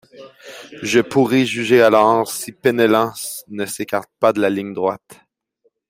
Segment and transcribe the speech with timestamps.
[0.81, 3.13] Je pourrai juger alors si Penellan
[3.49, 5.19] ne s’écarte pas de la ligne droite.